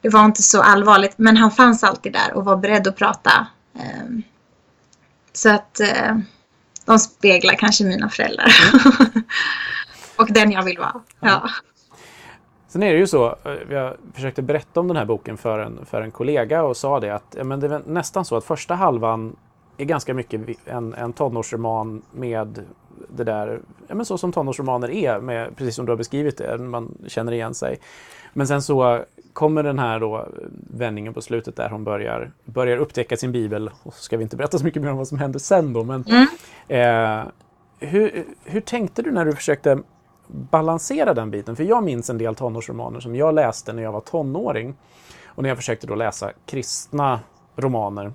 [0.00, 3.46] det var inte så allvarligt men han fanns alltid där och var beredd att prata.
[3.74, 4.18] Eh,
[5.32, 6.16] så att eh,
[6.84, 8.54] de speglar kanske mina föräldrar.
[8.72, 9.22] Mm.
[10.16, 11.00] och den jag vill vara.
[11.20, 11.48] Ja.
[12.74, 15.86] Sen är det ju så, eh, jag försökte berätta om den här boken för en,
[15.86, 19.36] för en kollega och sa det att men det är nästan så att första halvan
[19.76, 22.64] är ganska mycket en, en tonårsroman med
[23.08, 26.58] det där, ja, men så som tonårsromaner är, med, precis som du har beskrivit det,
[26.58, 27.78] man känner igen sig.
[28.32, 30.28] Men sen så kommer den här då
[30.70, 33.70] vändningen på slutet där hon börjar, börjar upptäcka sin bibel.
[33.82, 35.84] Och så ska vi inte berätta så mycket mer om vad som händer sen då,
[35.84, 36.26] men mm.
[36.68, 37.24] eh,
[37.78, 39.78] hur, hur tänkte du när du försökte
[40.26, 41.56] balansera den biten.
[41.56, 44.74] För jag minns en del tonårsromaner som jag läste när jag var tonåring.
[45.26, 47.20] Och när jag försökte då läsa kristna
[47.56, 48.12] romaner,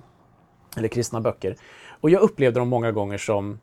[0.76, 1.56] eller kristna böcker.
[2.00, 3.58] Och jag upplevde dem många gånger som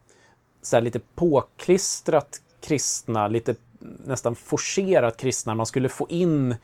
[0.62, 3.56] så lite påklistrat kristna, lite
[4.06, 5.56] nästan forcerat kristna.
[5.56, 6.56] Man skulle få in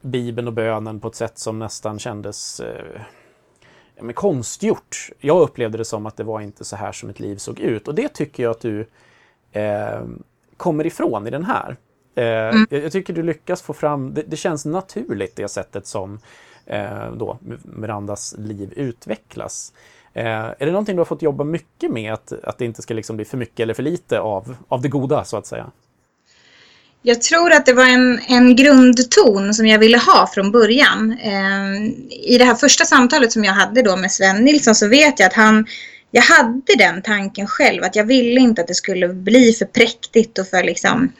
[0.00, 3.00] Bibeln och bönen på ett sätt som nästan kändes eh,
[4.00, 5.10] men konstgjort.
[5.20, 7.88] Jag upplevde det som att det var inte så här som ett liv såg ut.
[7.88, 8.86] Och det tycker jag att du
[9.52, 10.00] eh,
[10.62, 11.76] kommer ifrån i den här.
[12.14, 12.66] Eh, mm.
[12.70, 16.18] Jag tycker du lyckas få fram, det, det känns naturligt det sättet som
[16.66, 19.72] eh, då Mirandas liv utvecklas.
[20.14, 22.94] Eh, är det någonting du har fått jobba mycket med, att, att det inte ska
[22.94, 25.70] liksom bli för mycket eller för lite av, av det goda så att säga?
[27.02, 31.12] Jag tror att det var en, en grundton som jag ville ha från början.
[32.10, 35.26] I det här första samtalet som jag hade då med Sven Nilsson så vet jag
[35.26, 35.66] att han
[36.12, 40.38] jag hade den tanken själv att jag ville inte att det skulle bli för präktigt
[40.38, 41.12] och för liksom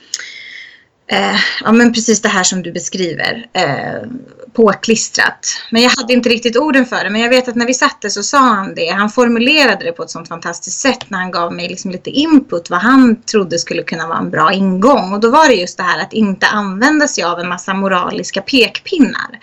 [1.07, 3.46] eh, ja, men precis det här som du beskriver.
[3.52, 4.09] Eh,
[4.52, 5.48] påklistrat.
[5.70, 7.11] Men jag hade inte riktigt orden för det.
[7.11, 8.88] Men jag vet att när vi satte så sa han det.
[8.88, 12.70] Han formulerade det på ett sånt fantastiskt sätt när han gav mig liksom lite input
[12.70, 15.12] vad han trodde skulle kunna vara en bra ingång.
[15.12, 18.42] Och då var det just det här att inte använda sig av en massa moraliska
[18.42, 19.40] pekpinnar.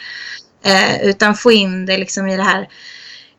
[0.64, 2.68] Eh, utan få in det liksom i det här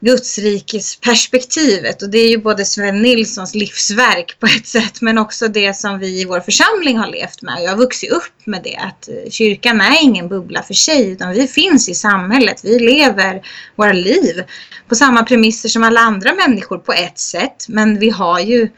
[0.01, 2.03] Gudsrikesperspektivet.
[2.03, 5.99] Och det är ju både Sven Nilssons livsverk på ett sätt men också det som
[5.99, 7.63] vi i vår församling har levt med.
[7.63, 11.47] Jag har vuxit upp med det att kyrkan är ingen bubbla för sig utan vi
[11.47, 12.65] finns i samhället.
[12.65, 13.43] Vi lever
[13.77, 14.45] våra liv
[14.89, 17.67] på samma premisser som alla andra människor på ett sätt.
[17.69, 18.69] Men vi har ju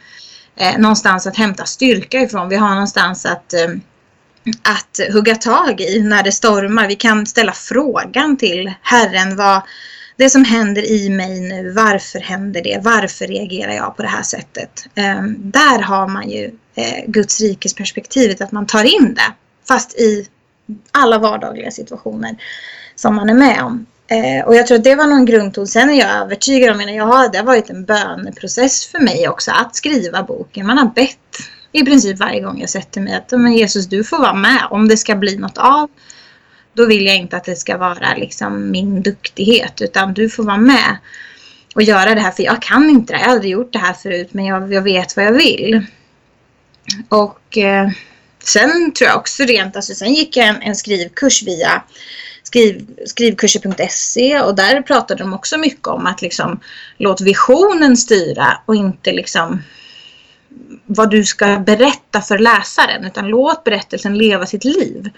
[0.56, 2.48] eh, någonstans att hämta styrka ifrån.
[2.48, 3.68] Vi har någonstans att eh,
[4.62, 6.88] att hugga tag i när det stormar.
[6.88, 9.62] Vi kan ställa frågan till Herren vad,
[10.16, 12.80] det som händer i mig nu, varför händer det?
[12.82, 14.86] Varför reagerar jag på det här sättet?
[14.94, 19.32] Ehm, där har man ju eh, Guds rikes perspektivet, att man tar in det.
[19.68, 20.28] Fast i
[20.92, 22.36] alla vardagliga situationer
[22.94, 23.86] som man är med om.
[24.06, 25.66] Eh, och jag tror att det var någon grundton.
[25.66, 29.50] Sen är jag övertygad om, att jag det har varit en böneprocess för mig också
[29.50, 30.66] att skriva boken.
[30.66, 31.18] Man har bett
[31.72, 34.88] i princip varje gång jag sätter mig att men Jesus du får vara med om
[34.88, 35.90] det ska bli något av
[36.74, 40.56] då vill jag inte att det ska vara liksom min duktighet utan du får vara
[40.56, 40.96] med
[41.74, 43.18] och göra det här för jag kan inte det.
[43.18, 45.86] Jag har aldrig gjort det här förut men jag, jag vet vad jag vill.
[47.08, 47.90] Och eh,
[48.44, 51.82] sen tror jag också rent, alltså sen gick jag en, en skrivkurs via
[52.42, 56.60] skriv, skrivkurser.se och där pratade de också mycket om att liksom
[56.98, 59.62] låt visionen styra och inte liksom
[60.86, 65.10] vad du ska berätta för läsaren utan låt berättelsen leva sitt liv.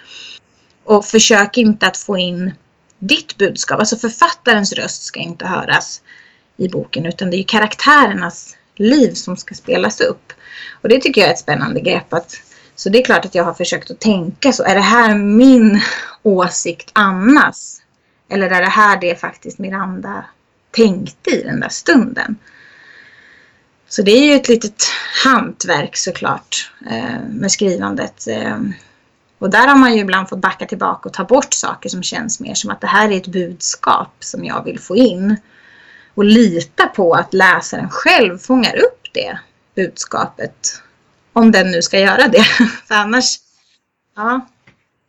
[0.84, 2.52] Och försök inte att få in
[2.98, 3.78] ditt budskap.
[3.78, 6.02] Alltså författarens röst ska inte höras
[6.56, 10.32] i boken utan det är karaktärernas liv som ska spelas upp.
[10.82, 12.12] Och det tycker jag är ett spännande grepp.
[12.12, 12.36] Att,
[12.74, 14.64] så det är klart att jag har försökt att tänka så.
[14.64, 15.80] Är det här min
[16.22, 17.56] åsikt annars?
[18.28, 20.24] Eller är det här det faktiskt Miranda
[20.70, 22.36] tänkte i den där stunden?
[23.88, 24.84] Så det är ju ett litet
[25.24, 28.28] hantverk såklart eh, med skrivandet.
[28.28, 28.58] Eh,
[29.44, 32.40] och där har man ju ibland fått backa tillbaka och ta bort saker som känns
[32.40, 35.36] mer som att det här är ett budskap som jag vill få in.
[36.14, 39.38] Och lita på att läsaren själv fångar upp det
[39.74, 40.82] budskapet.
[41.32, 42.42] Om den nu ska göra det.
[42.88, 43.36] För annars,
[44.16, 44.46] ja,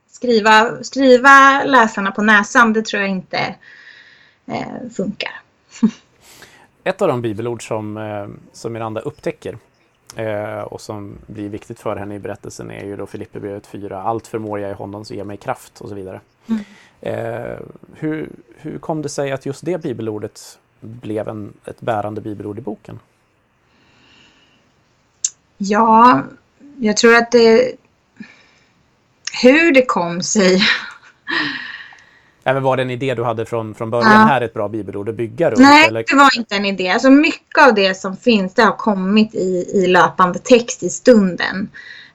[0.07, 3.55] skriva, skriva läsarna på näsan, det tror jag inte
[4.47, 5.41] eh, funkar.
[6.83, 9.57] Ett av de bibelord som, eh, som Miranda upptäcker
[10.15, 14.01] Eh, och som blir viktigt för henne i berättelsen är ju då Filipperbrevet 4.
[14.01, 16.21] Allt förmår jag i honom som ger mig kraft och så vidare.
[16.47, 16.63] Mm.
[17.01, 17.59] Eh,
[17.93, 22.61] hur, hur kom det sig att just det bibelordet blev en, ett bärande bibelord i
[22.61, 22.99] boken?
[25.57, 26.21] Ja,
[26.77, 27.75] jag tror att det...
[29.43, 30.61] Hur det kom sig
[32.47, 34.11] Även var det en idé du hade från, från början?
[34.11, 34.17] Ja.
[34.17, 35.59] Här är ett bra bibelord att bygga runt?
[35.59, 36.03] Nej, eller?
[36.07, 36.89] det var inte en idé.
[36.89, 41.69] Alltså mycket av det som finns det har kommit i, i löpande text i stunden.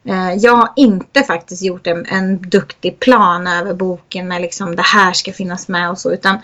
[0.04, 4.82] Eh, jag har inte faktiskt gjort en, en duktig plan över boken med liksom det
[4.82, 6.12] här ska finnas med och så.
[6.12, 6.38] Utan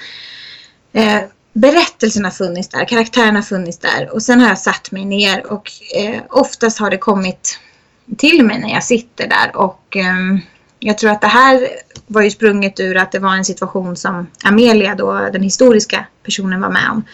[0.93, 1.21] eh,
[1.53, 4.15] berättelsen har funnits där, karaktärerna har funnits där.
[4.15, 7.61] Och sen har jag satt mig ner och eh, oftast har det kommit
[8.19, 9.57] till mig när jag sitter där.
[9.57, 10.39] Och eh,
[10.79, 11.69] jag tror att det här
[12.07, 16.61] var ju sprunget ur att det var en situation som Amelia, då, den historiska personen,
[16.61, 17.05] var med om.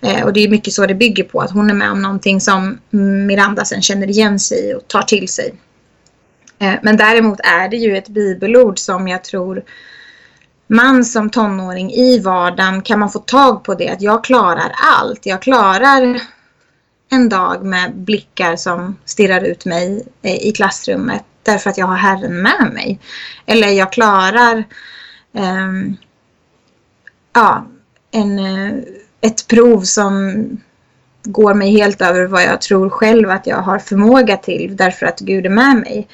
[0.00, 2.40] Eh, och det är mycket så det bygger på, att hon är med om någonting
[2.40, 2.78] som
[3.26, 5.54] Miranda sen känner igen sig i och tar till sig.
[6.58, 9.62] Eh, men däremot är det ju ett bibelord som jag tror
[10.66, 15.26] man som tonåring i vardagen kan man få tag på det att jag klarar allt.
[15.26, 16.20] Jag klarar
[17.10, 21.96] en dag med blickar som stirrar ut mig eh, i klassrummet därför att jag har
[21.96, 23.00] Herren med mig.
[23.46, 24.64] Eller jag klarar
[25.32, 25.96] um,
[27.32, 27.66] ja,
[28.10, 28.74] en, eh,
[29.20, 30.44] ett prov som
[31.24, 35.20] går mig helt över vad jag tror själv att jag har förmåga till därför att
[35.20, 36.08] Gud är med mig.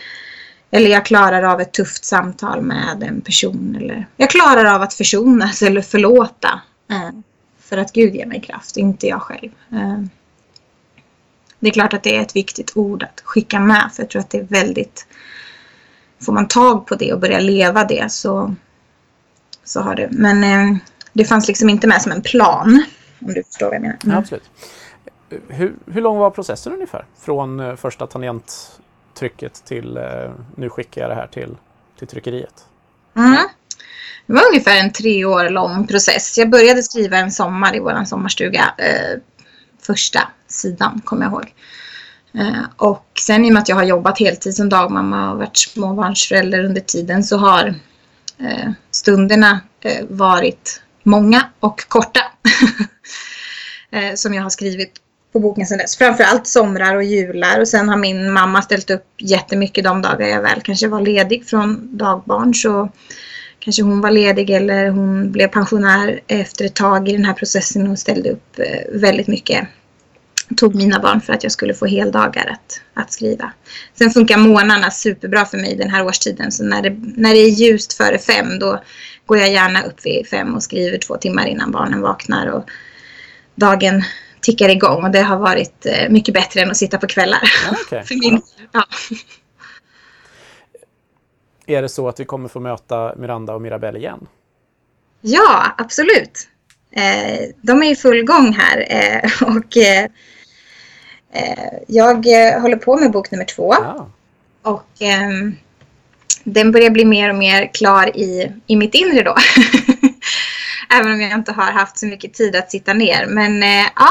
[0.71, 3.77] Eller jag klarar av ett tufft samtal med en person.
[3.81, 6.61] Eller jag klarar av att försonas eller förlåta.
[6.91, 7.11] Eh,
[7.61, 9.51] för att Gud ger mig kraft, inte jag själv.
[9.73, 10.03] Eh,
[11.61, 14.21] det är klart att det är ett viktigt ord att skicka med för jag tror
[14.21, 15.07] att det är väldigt
[16.25, 18.55] får man tag på det och börjar leva det så,
[19.65, 20.09] så har det.
[20.11, 20.79] Men eh,
[21.13, 22.83] det fanns liksom inte med som en plan.
[23.21, 23.99] Om du förstår vad jag menar.
[24.05, 24.19] Mm.
[24.19, 24.51] absolut.
[25.49, 27.05] Hur, hur lång var processen ungefär?
[27.21, 31.57] Från eh, första tangenttrycket till eh, nu skickar jag det här till,
[31.99, 32.65] till tryckeriet?
[33.17, 33.37] Mm.
[34.27, 36.39] Det var ungefär en tre år lång process.
[36.39, 38.75] Jag började skriva en sommar i vår sommarstuga.
[38.79, 39.19] Eh,
[39.83, 41.55] första sidan kommer jag ihåg.
[42.35, 45.57] Eh, och sen i och med att jag har jobbat heltid som dagmamma och varit
[45.57, 47.75] småbarnsförälder under tiden så har
[48.39, 52.21] eh, stunderna eh, varit många och korta.
[54.15, 54.93] som jag har skrivit
[55.33, 55.97] på boken sedan dess.
[55.97, 60.43] Framförallt somrar och jular och sen har min mamma ställt upp jättemycket de dagar jag
[60.43, 62.55] väl kanske var ledig från dagbarn.
[62.55, 62.89] Så
[63.59, 67.91] kanske hon var ledig eller hon blev pensionär efter ett tag i den här processen
[67.91, 68.61] och ställde upp
[68.93, 69.69] väldigt mycket
[70.57, 73.53] tog mina barn för att jag skulle få heldagar att, att skriva.
[73.95, 76.53] Sen funkar månaderna superbra för mig den här årstiden.
[76.53, 78.83] Så när det, när det är ljust före fem då
[79.27, 82.47] går jag gärna upp vid fem och skriver två timmar innan barnen vaknar.
[82.47, 82.71] Och
[83.55, 84.03] dagen
[84.41, 87.43] tickar igång och det har varit eh, mycket bättre än att sitta på kvällar.
[87.87, 88.05] Okay.
[88.05, 88.85] för min, ja.
[91.67, 94.27] Är det så att vi kommer få möta Miranda och Mirabelle igen?
[95.21, 96.49] Ja, absolut.
[96.93, 100.11] Eh, de är i full gång här eh, och Eh,
[101.87, 103.75] jag eh, håller på med bok nummer två.
[103.75, 104.09] Ja.
[104.63, 105.57] Och ehm,
[106.45, 109.35] den börjar bli mer och mer klar i, i mitt inre då.
[110.99, 113.27] Även om jag inte har haft så mycket tid att sitta ner.
[113.27, 114.09] Men eh, ja,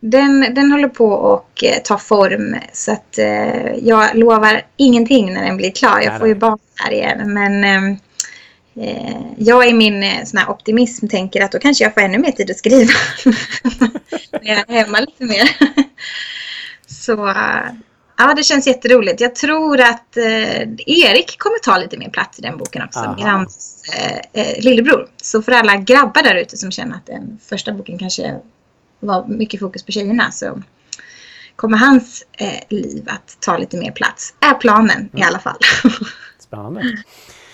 [0.00, 2.56] den, den håller på att eh, ta form.
[2.72, 6.00] Så att eh, jag lovar ingenting när den blir klar.
[6.00, 7.32] Jag får ju barn här igen.
[7.32, 7.96] Men ehm, eh,
[9.36, 12.50] jag i min sån här optimism tänker att då kanske jag får ännu mer tid
[12.50, 12.92] att skriva.
[14.32, 15.56] när jag är hemma lite mer.
[16.86, 17.34] Så
[18.16, 19.20] ja, det känns jätteroligt.
[19.20, 23.16] Jag tror att eh, Erik kommer ta lite mer plats i den boken också.
[23.18, 25.08] Grams eh, eh, lillebror.
[25.22, 28.40] Så för alla grabbar där ute som känner att den första boken kanske
[29.00, 30.62] var mycket fokus på tjejerna så
[31.56, 34.34] kommer hans eh, liv att ta lite mer plats.
[34.40, 35.10] Är planen mm.
[35.14, 35.58] i alla fall.
[36.38, 37.02] Spännande.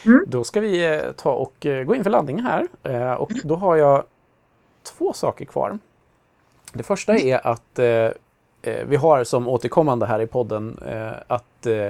[0.07, 0.25] Mm.
[0.27, 2.69] Då ska vi eh, ta och eh, gå in för laddning här.
[3.19, 4.05] och då har jag
[4.83, 5.79] två saker kvar.
[6.73, 8.09] Det första är att eh,
[8.87, 11.89] vi har som återkommande här i podden eh, att eh,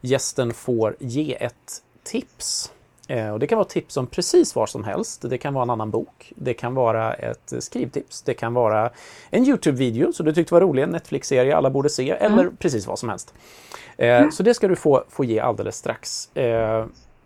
[0.00, 2.72] gästen får ge ett tips.
[3.08, 5.24] Eh, och det kan vara tips om precis vad som helst.
[5.30, 6.32] Det kan vara en annan bok.
[6.36, 8.22] Det kan vara ett skrivtips.
[8.22, 8.90] Det kan vara
[9.30, 12.38] en Youtube-video som du tyckte var rolig, en Netflix-serie alla borde se, mm.
[12.38, 13.34] eller precis vad som helst.
[13.96, 14.32] Eh, mm.
[14.32, 16.28] Så det ska du få, få ge alldeles strax.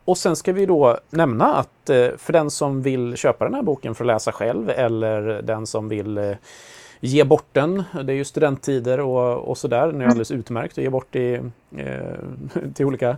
[0.05, 3.62] Eh, och sen ska vi då nämna att för den som vill köpa den här
[3.62, 6.37] boken för att läsa själv eller den som vill
[7.05, 7.85] ge bort den.
[8.05, 9.87] Det är ju studenttider och, och sådär.
[9.87, 11.40] Den är alldeles utmärkt att ge bort i,
[11.77, 11.99] eh,
[12.75, 13.17] till olika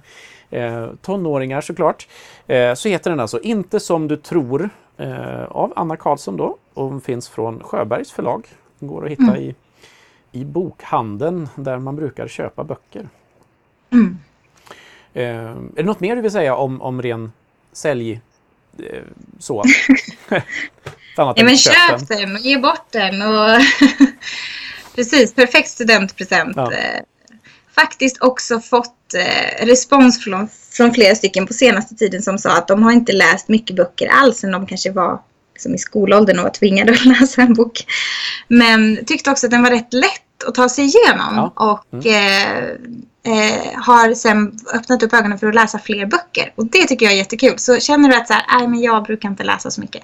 [0.50, 2.08] eh, tonåringar såklart.
[2.46, 7.02] Eh, så heter den alltså Inte som du tror eh, av Anna Karlsson då och
[7.02, 8.46] finns från Sjöbergs förlag.
[8.78, 9.36] Den går att hitta mm.
[9.36, 9.54] i,
[10.32, 13.08] i bokhandeln där man brukar köpa böcker.
[13.92, 14.18] Mm.
[15.16, 17.32] Eh, är det något mer du vill säga om, om ren
[17.72, 18.20] sälj
[18.78, 19.02] eh,
[19.38, 19.64] så?
[21.16, 23.22] ja, men köp den och ge bort den.
[23.22, 23.60] Och
[24.94, 26.56] Precis, perfekt studentpresent.
[26.56, 26.72] Ja.
[26.72, 27.00] Eh,
[27.74, 28.92] faktiskt också fått
[29.60, 33.48] respons från, från flera stycken på senaste tiden som sa att de har inte läst
[33.48, 35.20] mycket böcker alls sen de kanske var
[35.54, 37.86] liksom, i skolåldern och var tvingade att läsa en bok.
[38.48, 41.36] Men tyckte också att den var rätt lätt att ta sig igenom.
[41.36, 41.72] Ja.
[41.72, 42.06] Och mm.
[42.06, 46.52] eh, eh, har sen öppnat upp ögonen för att läsa fler böcker.
[46.54, 47.58] Och det tycker jag är jättekul.
[47.58, 50.02] Så känner du att så här, men jag brukar inte läsa så mycket.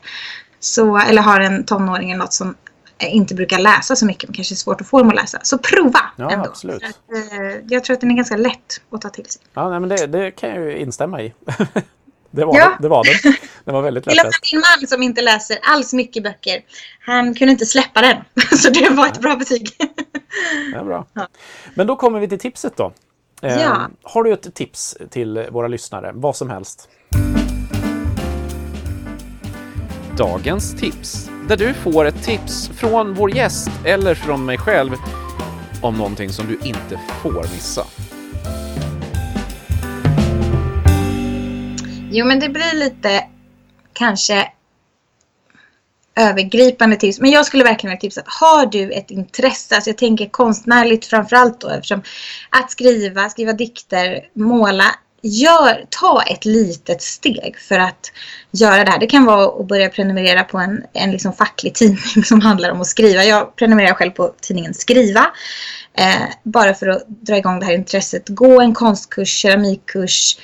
[0.61, 2.55] Så, eller har en tonåring eller något som
[3.11, 5.39] inte brukar läsa så mycket men kanske är svårt att få dem att läsa.
[5.43, 6.45] Så prova ja, ändå.
[6.45, 6.83] Absolut.
[6.83, 9.43] Att, eh, jag tror att den är ganska lätt att ta till sig.
[9.55, 11.33] Ja, nej, men det, det kan jag ju instämma i.
[12.31, 12.69] det, var, ja.
[12.69, 13.35] det, det var den.
[13.65, 14.27] Den var väldigt lätt.
[14.53, 16.61] Min man som inte läser alls mycket böcker,
[17.01, 18.17] han kunde inte släppa den.
[18.59, 19.77] så det var ett bra betyg.
[20.75, 21.07] Ja, bra.
[21.13, 21.29] Ja.
[21.75, 22.93] Men då kommer vi till tipset då.
[23.43, 23.89] Eh, ja.
[24.03, 26.13] Har du ett tips till våra lyssnare?
[26.15, 26.89] Vad som helst
[30.17, 31.31] dagens tips.
[31.49, 34.91] Där du får ett tips från vår gäst eller från mig själv
[35.83, 37.85] om någonting som du inte får missa.
[42.11, 43.25] Jo, men det blir lite
[43.93, 44.53] kanske
[46.17, 47.21] övergripande tips.
[47.21, 48.23] Men jag skulle verkligen vilja tipsa.
[48.27, 52.03] Har du ett intresse, alltså jag tänker konstnärligt framförallt då eftersom
[52.51, 54.85] att skriva, skriva dikter, måla
[55.23, 58.13] gör, ta ett litet steg för att
[58.51, 58.99] göra det här.
[58.99, 62.81] Det kan vara att börja prenumerera på en, en liksom facklig tidning som handlar om
[62.81, 63.25] att skriva.
[63.25, 65.27] Jag prenumererar själv på tidningen Skriva.
[65.95, 68.29] Eh, bara för att dra igång det här intresset.
[68.29, 70.37] Gå en konstkurs, keramikkurs,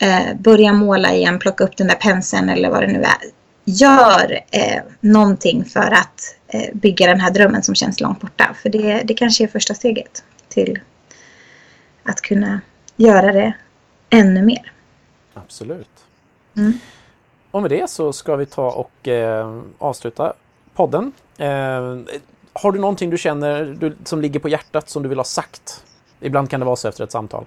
[0.00, 3.37] eh, börja måla igen, plocka upp den där penseln eller vad det nu är.
[3.70, 8.56] Gör eh, någonting för att eh, bygga den här drömmen som känns långt borta.
[8.62, 10.78] För det, det kanske är första steget till
[12.02, 12.60] att kunna
[12.96, 13.52] göra det
[14.10, 14.72] ännu mer.
[15.34, 16.04] Absolut.
[16.56, 16.72] Mm.
[17.50, 20.32] Och med det så ska vi ta och eh, avsluta
[20.74, 21.12] podden.
[21.38, 21.46] Eh,
[22.52, 25.84] har du någonting du känner du, som ligger på hjärtat som du vill ha sagt
[26.20, 27.44] Ibland kan det vara så efter ett samtal.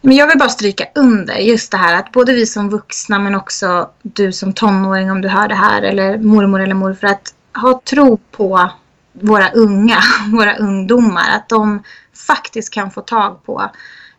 [0.00, 3.34] Men jag vill bara stryka under just det här att både vi som vuxna men
[3.34, 7.80] också du som tonåring om du hör det här eller mormor eller morfar att ha
[7.84, 8.70] tro på
[9.12, 9.98] våra unga,
[10.32, 11.30] våra ungdomar.
[11.36, 11.82] Att de
[12.26, 13.70] faktiskt kan få tag på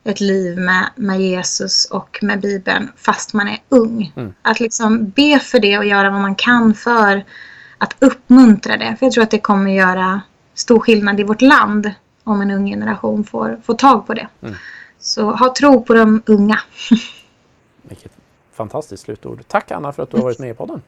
[0.03, 4.13] ett liv med, med Jesus och med Bibeln fast man är ung.
[4.15, 4.33] Mm.
[4.41, 7.25] Att liksom be för det och göra vad man kan för
[7.77, 8.95] att uppmuntra det.
[8.99, 10.21] För jag tror att det kommer göra
[10.53, 11.91] stor skillnad i vårt land
[12.23, 14.27] om en ung generation får, får tag på det.
[14.41, 14.55] Mm.
[14.99, 16.59] Så ha tro på de unga.
[17.81, 18.11] Vilket
[18.51, 19.43] fantastiskt slutord.
[19.47, 20.81] Tack Anna för att du har varit med i podden.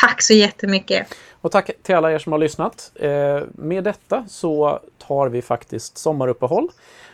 [0.00, 1.14] Tack så jättemycket.
[1.40, 2.92] Och tack till alla er som har lyssnat.
[2.94, 6.68] Eh, med detta så tar vi faktiskt sommaruppehåll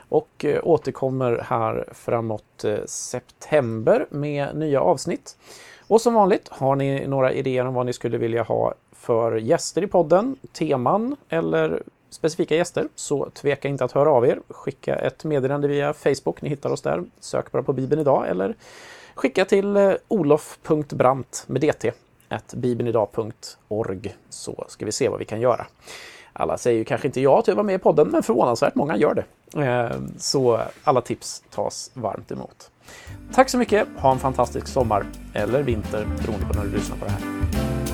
[0.08, 5.36] och eh, återkommer här framåt eh, september med nya avsnitt.
[5.86, 9.82] Och som vanligt, har ni några idéer om vad ni skulle vilja ha för gäster
[9.82, 11.82] i podden, teman eller
[12.14, 14.40] specifika gäster så tveka inte att höra av er.
[14.48, 17.04] Skicka ett meddelande via Facebook, ni hittar oss där.
[17.20, 18.54] Sök bara på Bibeln idag eller
[19.14, 21.94] skicka till eh, olof.brant med dt
[22.52, 25.66] bibelnidag.org så ska vi se vad vi kan göra.
[26.32, 28.96] Alla säger ju kanske inte ja till att vara med i podden, men förvånansvärt många
[28.96, 29.24] gör det.
[29.62, 32.70] Eh, så alla tips tas varmt emot.
[33.34, 37.04] Tack så mycket, ha en fantastisk sommar eller vinter beroende på när du lyssnar på
[37.04, 37.93] det här.